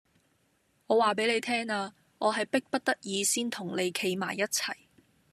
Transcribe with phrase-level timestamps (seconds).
[0.87, 4.73] 我話俾你聽啊，我係逼不得已先同你企埋一齊